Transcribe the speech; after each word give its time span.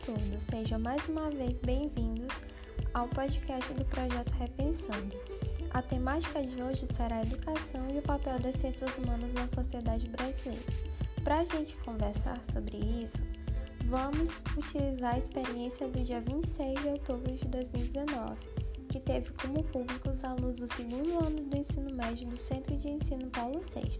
todos, 0.00 0.42
sejam 0.42 0.78
mais 0.80 1.06
uma 1.08 1.30
vez 1.30 1.56
bem-vindos 1.58 2.34
ao 2.92 3.06
podcast 3.08 3.72
do 3.74 3.84
projeto 3.84 4.30
Repensando. 4.32 5.14
A 5.70 5.80
temática 5.82 6.42
de 6.42 6.60
hoje 6.62 6.86
será 6.86 7.16
a 7.16 7.22
educação 7.22 7.88
e 7.94 7.98
o 7.98 8.02
papel 8.02 8.38
das 8.40 8.56
ciências 8.56 8.90
humanas 8.98 9.32
na 9.32 9.46
sociedade 9.46 10.08
brasileira. 10.08 10.62
Para 11.22 11.40
a 11.40 11.44
gente 11.44 11.76
conversar 11.76 12.40
sobre 12.52 12.76
isso, 12.76 13.22
vamos 13.84 14.30
utilizar 14.56 15.14
a 15.14 15.18
experiência 15.18 15.86
do 15.88 16.00
dia 16.00 16.20
26 16.20 16.80
de 16.80 16.88
outubro 16.88 17.32
de 17.32 17.44
2019, 17.46 18.36
que 18.90 19.00
teve 19.00 19.30
como 19.34 19.62
público 19.64 20.10
os 20.10 20.24
alunos 20.24 20.58
do 20.58 20.74
segundo 20.74 21.24
ano 21.24 21.40
do 21.44 21.56
ensino 21.56 21.94
médio 21.94 22.28
do 22.28 22.36
Centro 22.36 22.76
de 22.76 22.88
Ensino 22.88 23.30
Paulo 23.30 23.60
VI. 23.60 23.98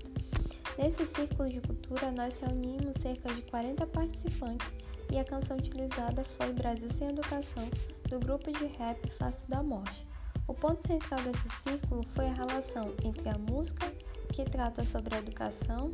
Nesse 0.77 1.07
círculo 1.07 1.49
de 1.49 1.61
cultura, 1.61 2.11
nós 2.11 2.39
reunimos 2.41 3.01
cerca 3.01 3.33
de 3.33 3.43
40 3.43 3.87
participantes 3.87 4.84
e 5.11 5.19
a 5.19 5.25
canção 5.25 5.57
utilizada 5.57 6.25
foi 6.37 6.53
Brasil 6.53 6.91
Sem 6.91 7.11
Educação, 7.11 7.69
do 8.09 8.19
grupo 8.19 8.51
de 8.53 8.67
rap 8.67 8.99
Face 9.11 9.49
da 9.49 9.63
Morte. 9.63 10.07
O 10.47 10.55
ponto 10.55 10.87
central 10.87 11.23
desse 11.23 11.49
círculo 11.63 12.03
foi 12.15 12.27
a 12.27 12.33
relação 12.33 12.93
entre 13.03 13.29
a 13.29 13.39
música, 13.39 13.91
que 14.33 14.45
trata 14.45 14.85
sobre 14.85 15.15
a 15.15 15.19
educação, 15.19 15.91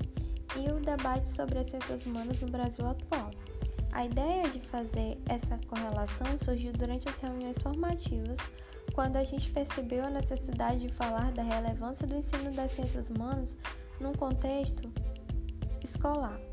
e 0.56 0.70
o 0.70 0.80
debate 0.80 1.30
sobre 1.30 1.58
as 1.58 1.70
ciências 1.70 2.04
humanas 2.06 2.40
no 2.40 2.48
Brasil 2.48 2.86
atual. 2.86 3.30
A 3.92 4.04
ideia 4.04 4.48
de 4.48 4.60
fazer 4.60 5.18
essa 5.28 5.58
correlação 5.66 6.38
surgiu 6.38 6.72
durante 6.72 7.08
as 7.08 7.18
reuniões 7.18 7.58
formativas, 7.58 8.38
quando 8.92 9.16
a 9.16 9.24
gente 9.24 9.50
percebeu 9.50 10.04
a 10.04 10.10
necessidade 10.10 10.80
de 10.80 10.88
falar 10.88 11.30
da 11.32 11.42
relevância 11.42 12.06
do 12.06 12.16
ensino 12.16 12.52
das 12.52 12.72
ciências 12.72 13.08
humanas 13.10 13.56
num 14.00 14.12
contexto 14.12 14.90
escolar 15.82 16.49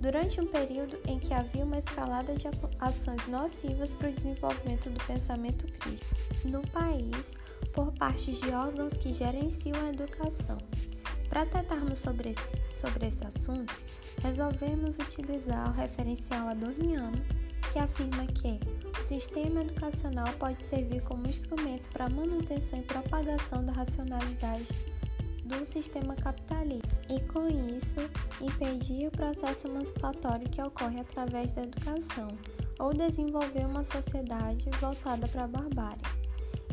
durante 0.00 0.40
um 0.40 0.46
período 0.46 0.98
em 1.06 1.18
que 1.18 1.32
havia 1.32 1.64
uma 1.64 1.78
escalada 1.78 2.34
de 2.34 2.46
ações 2.80 3.26
nocivas 3.28 3.90
para 3.92 4.10
o 4.10 4.12
desenvolvimento 4.12 4.90
do 4.90 5.04
pensamento 5.04 5.66
crítico 5.78 6.14
no 6.44 6.66
país 6.68 7.32
por 7.72 7.92
parte 7.92 8.32
de 8.32 8.50
órgãos 8.50 8.94
que 8.94 9.12
gerenciam 9.12 9.78
a 9.80 9.90
educação. 9.90 10.58
Para 11.28 11.46
tratarmos 11.46 11.98
sobre 11.98 12.30
esse, 12.30 12.56
sobre 12.72 13.06
esse 13.06 13.24
assunto, 13.24 13.74
resolvemos 14.22 14.98
utilizar 14.98 15.68
o 15.68 15.72
referencial 15.72 16.48
adorniano, 16.48 17.18
que 17.72 17.78
afirma 17.78 18.26
que 18.26 18.58
o 18.98 19.04
sistema 19.04 19.60
educacional 19.62 20.32
pode 20.38 20.62
servir 20.62 21.02
como 21.02 21.26
instrumento 21.26 21.88
para 21.90 22.06
a 22.06 22.10
manutenção 22.10 22.78
e 22.78 22.82
propagação 22.82 23.64
da 23.64 23.72
racionalidade 23.72 24.66
sistema 25.66 26.14
capitalista 26.14 26.88
e, 27.08 27.20
com 27.32 27.48
isso, 27.48 28.00
impedir 28.40 29.08
o 29.08 29.10
processo 29.10 29.66
emancipatório 29.66 30.48
que 30.48 30.62
ocorre 30.62 31.00
através 31.00 31.52
da 31.52 31.64
educação 31.64 32.36
ou 32.78 32.94
desenvolver 32.94 33.66
uma 33.66 33.84
sociedade 33.84 34.70
voltada 34.80 35.26
para 35.28 35.44
a 35.44 35.48
barbárie. 35.48 36.00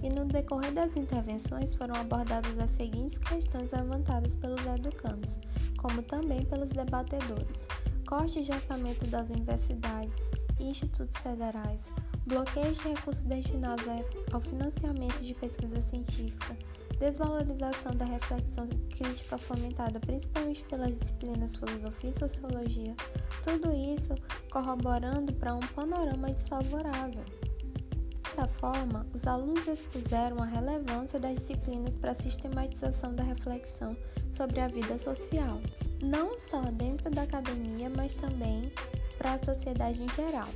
E 0.01 0.09
no 0.09 0.25
decorrer 0.25 0.73
das 0.73 0.95
intervenções 0.97 1.73
foram 1.73 1.95
abordadas 1.95 2.59
as 2.59 2.71
seguintes 2.71 3.17
questões 3.17 3.71
levantadas 3.71 4.35
pelos 4.35 4.65
educandos, 4.65 5.37
como 5.77 6.03
também 6.03 6.45
pelos 6.45 6.69
debatedores: 6.69 7.67
cortes 8.05 8.45
de 8.45 8.51
orçamento 8.51 9.05
das 9.07 9.29
universidades 9.29 10.31
e 10.59 10.63
institutos 10.63 11.17
federais, 11.17 11.89
bloqueios 12.27 12.77
de 12.79 12.89
recursos 12.89 13.23
destinados 13.23 13.85
ao 14.33 14.41
financiamento 14.41 15.23
de 15.23 15.33
pesquisa 15.35 15.81
científica, 15.81 16.55
desvalorização 17.03 17.93
da 17.95 18.05
reflexão 18.05 18.65
crítica 18.95 19.37
fomentada 19.37 19.99
principalmente 19.99 20.63
pelas 20.63 20.97
disciplinas 20.97 21.55
filosofia 21.55 22.09
e 22.09 22.19
sociologia, 22.19 22.95
tudo 23.43 23.73
isso 23.73 24.15
corroborando 24.49 25.33
para 25.33 25.53
um 25.53 25.59
panorama 25.59 26.29
desfavorável. 26.31 27.23
Dessa 28.23 28.47
forma, 28.47 29.05
os 29.13 29.27
alunos 29.27 29.67
expuseram 29.67 30.41
a 30.41 30.45
relevância 30.45 31.19
das 31.19 31.37
disciplinas 31.37 31.97
para 31.97 32.11
a 32.11 32.15
sistematização 32.15 33.13
da 33.13 33.21
reflexão 33.21 33.95
sobre 34.31 34.61
a 34.61 34.67
vida 34.67 34.97
social, 34.97 35.61
não 36.01 36.39
só 36.39 36.61
dentro 36.61 37.11
da 37.11 37.23
academia, 37.23 37.89
mas 37.89 38.15
também 38.15 38.71
para 39.17 39.33
a 39.33 39.43
sociedade 39.43 40.01
em 40.01 40.09
geral. 40.09 40.49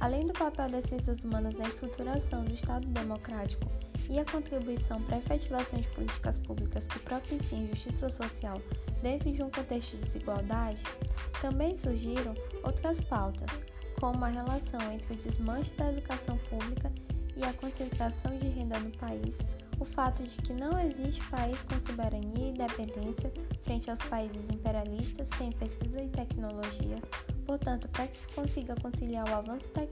Além 0.00 0.28
do 0.28 0.32
papel 0.32 0.70
das 0.70 0.84
ciências 0.84 1.24
humanas 1.24 1.56
na 1.56 1.68
estruturação 1.68 2.44
do 2.44 2.54
Estado 2.54 2.86
democrático 2.86 3.66
e 4.10 4.18
a 4.18 4.24
contribuição 4.24 5.00
para 5.02 5.16
a 5.16 5.18
efetivação 5.18 5.78
de 5.78 5.88
políticas 5.88 6.38
públicas 6.38 6.86
que 6.86 6.98
propiciem 7.00 7.68
justiça 7.68 8.08
social 8.08 8.60
dentro 9.02 9.30
de 9.30 9.42
um 9.42 9.50
contexto 9.50 9.96
de 9.96 10.02
desigualdade, 10.02 10.82
também 11.40 11.76
surgiram 11.76 12.34
outras 12.64 13.00
pautas, 13.00 13.60
como 14.00 14.24
a 14.24 14.28
relação 14.28 14.80
entre 14.92 15.12
o 15.12 15.16
desmanche 15.16 15.72
da 15.72 15.90
educação 15.90 16.38
pública 16.50 16.90
e 17.36 17.44
a 17.44 17.52
concentração 17.52 18.36
de 18.38 18.48
renda 18.48 18.78
no 18.80 18.90
país, 18.92 19.38
o 19.78 19.84
fato 19.84 20.22
de 20.22 20.36
que 20.36 20.52
não 20.52 20.78
existe 20.80 21.24
país 21.28 21.62
com 21.62 21.80
soberania 21.80 22.46
e 22.46 22.50
independência 22.50 23.30
frente 23.64 23.90
aos 23.90 24.02
países 24.02 24.48
imperialistas 24.48 25.28
sem 25.36 25.52
pesquisa 25.52 26.02
e 26.02 26.08
tecnologia. 26.08 26.98
Portanto, 27.46 27.88
para 27.88 28.06
que 28.08 28.16
se 28.16 28.28
consiga 28.28 28.74
conciliar 28.80 29.28
o 29.28 29.34
avanço 29.34 29.70
te 29.72 29.88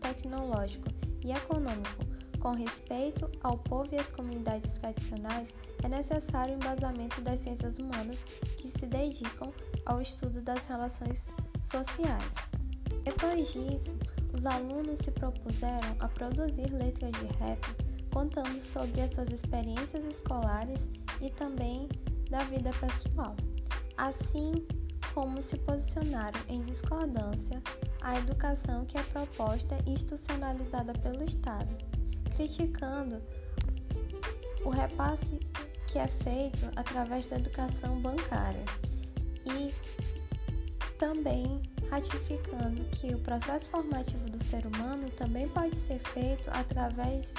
tecnológico 0.00 0.88
e 1.24 1.32
econômico 1.32 2.13
com 2.44 2.52
respeito 2.52 3.26
ao 3.42 3.56
povo 3.56 3.88
e 3.94 3.96
às 3.96 4.06
comunidades 4.08 4.74
tradicionais, 4.74 5.54
é 5.82 5.88
necessário 5.88 6.52
o 6.52 6.56
embasamento 6.56 7.22
das 7.22 7.40
ciências 7.40 7.78
humanas 7.78 8.22
que 8.58 8.70
se 8.70 8.84
dedicam 8.84 9.50
ao 9.86 10.02
estudo 10.02 10.42
das 10.42 10.66
relações 10.66 11.24
sociais. 11.64 12.34
Depois 13.02 13.50
disso, 13.50 13.96
os 14.34 14.44
alunos 14.44 14.98
se 14.98 15.10
propuseram 15.10 15.96
a 16.00 16.06
produzir 16.06 16.70
letras 16.70 17.12
de 17.12 17.26
rap 17.38 17.60
contando 18.12 18.60
sobre 18.60 19.00
as 19.00 19.14
suas 19.14 19.30
experiências 19.30 20.04
escolares 20.04 20.86
e 21.22 21.30
também 21.30 21.88
da 22.28 22.40
vida 22.44 22.70
pessoal, 22.78 23.34
assim 23.96 24.52
como 25.14 25.42
se 25.42 25.56
posicionaram 25.60 26.40
em 26.48 26.62
discordância 26.62 27.62
à 28.02 28.18
educação 28.18 28.84
que 28.84 28.98
é 28.98 29.02
proposta 29.04 29.78
e 29.86 29.92
institucionalizada 29.92 30.92
pelo 30.92 31.24
Estado 31.24 31.74
criticando 32.36 33.20
o 34.64 34.70
repasse 34.70 35.38
que 35.86 35.98
é 35.98 36.06
feito 36.06 36.70
através 36.76 37.28
da 37.28 37.36
educação 37.36 38.00
bancária 38.00 38.64
e 39.46 39.72
também 40.98 41.62
ratificando 41.90 42.82
que 42.90 43.14
o 43.14 43.18
processo 43.20 43.68
formativo 43.68 44.28
do 44.30 44.42
ser 44.42 44.66
humano 44.66 45.10
também 45.10 45.48
pode 45.48 45.76
ser 45.76 45.98
feito 45.98 46.48
através 46.50 47.34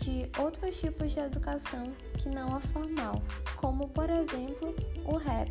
de 0.00 0.30
outros 0.38 0.78
tipos 0.78 1.12
de 1.12 1.20
educação 1.20 1.92
que 2.18 2.28
não 2.28 2.56
a 2.56 2.60
formal, 2.60 3.20
como 3.56 3.88
por 3.90 4.08
exemplo 4.08 4.74
o 5.04 5.16
rap, 5.16 5.50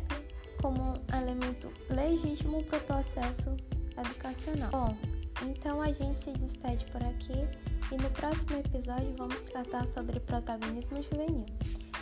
como 0.60 0.82
um 0.82 1.16
elemento 1.16 1.72
legítimo 1.88 2.64
para 2.64 2.78
o 2.78 2.82
processo 2.82 3.56
educacional. 3.96 4.70
Bom, 4.70 4.96
então 5.42 5.80
a 5.80 5.92
gente 5.92 6.18
se 6.18 6.32
despede 6.32 6.84
por 6.86 7.02
aqui 7.02 7.69
e 7.90 7.96
no 7.96 8.10
próximo 8.10 8.58
episódio 8.58 9.12
vamos 9.16 9.40
tratar 9.42 9.86
sobre 9.86 10.20
protagonismo 10.20 11.02
juvenil. 11.02 11.46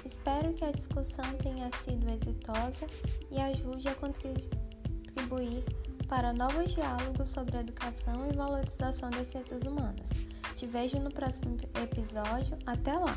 Espero 0.05 0.53
que 0.55 0.65
a 0.65 0.73
discussão 0.73 1.25
tenha 1.43 1.71
sido 1.83 2.09
exitosa 2.11 2.87
e 3.31 3.41
ajude 3.41 3.89
a 3.89 3.95
contribuir 3.95 5.65
para 6.07 6.33
novos 6.33 6.75
diálogos 6.75 7.29
sobre 7.29 7.59
educação 7.59 8.29
e 8.31 8.37
valorização 8.37 9.11
das 9.11 9.29
ciências 9.29 9.63
humanas. 9.63 10.09
Te 10.57 10.67
vejo 10.67 10.99
no 10.99 11.11
próximo 11.11 11.59
episódio. 11.83 12.59
Até 12.67 12.93
lá! 12.93 13.17